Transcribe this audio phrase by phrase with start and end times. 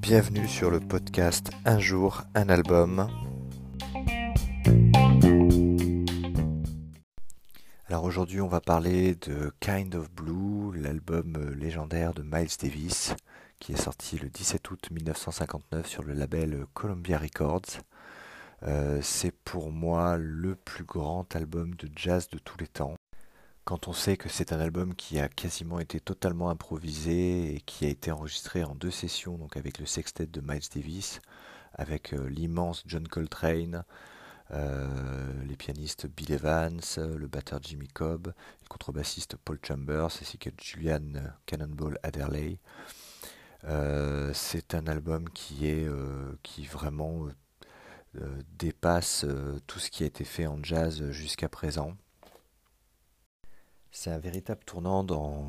[0.00, 3.08] Bienvenue sur le podcast Un jour, un album.
[7.88, 13.14] Alors aujourd'hui on va parler de Kind of Blue, l'album légendaire de Miles Davis
[13.58, 17.80] qui est sorti le 17 août 1959 sur le label Columbia Records.
[18.62, 22.94] Euh, c'est pour moi le plus grand album de jazz de tous les temps.
[23.64, 27.86] Quand on sait que c'est un album qui a quasiment été totalement improvisé et qui
[27.86, 31.22] a été enregistré en deux sessions, donc avec le sextet de Miles Davis,
[31.72, 33.84] avec euh, l'immense John Coltrane,
[34.50, 40.50] euh, les pianistes Bill Evans, le batteur Jimmy Cobb, le contrebassiste Paul Chambers, ainsi que
[40.60, 42.58] Julian Cannonball Adderley.
[43.64, 45.88] Euh, c'est un album qui est
[46.42, 47.28] qui vraiment
[48.58, 49.24] dépasse
[49.66, 51.96] tout ce qui a été fait en jazz jusqu'à présent.
[54.04, 55.48] C'est un véritable tournant dans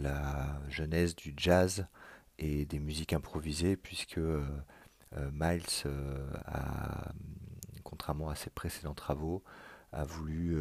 [0.00, 1.88] la genèse du jazz
[2.38, 4.46] et des musiques improvisées, puisque euh,
[5.16, 6.24] euh, Miles euh,
[7.82, 9.42] contrairement à ses précédents travaux,
[9.90, 10.56] a voulu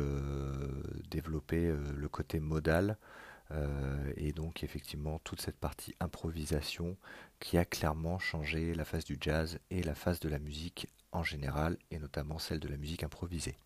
[1.12, 2.98] développer le côté modal
[4.18, 6.98] et donc effectivement toute cette partie improvisation
[7.40, 11.22] qui a clairement changé la face du jazz et la face de la musique en
[11.22, 13.60] général et notamment celle de la musique improvisée.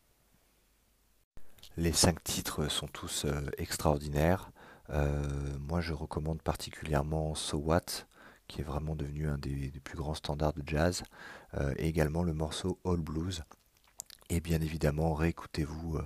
[1.75, 4.51] Les cinq titres sont tous euh, extraordinaires.
[4.91, 8.05] Euh, moi, je recommande particulièrement So What,
[8.47, 11.01] qui est vraiment devenu un des, plus grands standards de jazz,
[11.55, 13.43] euh, et également le morceau All Blues.
[14.29, 15.99] Et bien évidemment, réécoutez-vous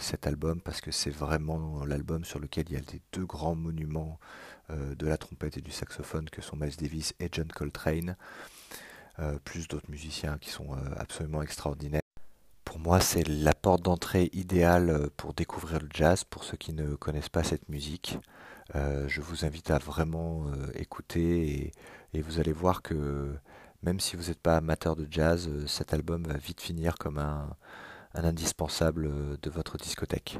[0.00, 3.54] cet album parce que c'est vraiment l'album sur lequel il y a les deux grands
[3.54, 4.18] monuments
[4.68, 8.16] de la trompette et du saxophone que sont Miles Davis et John Coltrane,
[9.44, 12.03] plus d'autres musiciens qui sont absolument extraordinaires
[12.84, 16.96] moi, c'est la porte d'entrée idéale euh, pour découvrir le jazz, pour ceux qui ne
[16.96, 18.18] connaissent pas cette musique.
[18.74, 21.72] Euh, je vous invite à vraiment euh, écouter
[22.12, 23.34] et, vous allez voir que
[23.82, 27.56] même si vous n'êtes pas amateur de jazz, cet album va vite finir comme un
[28.14, 29.10] indispensable
[29.40, 30.38] de votre discothèque.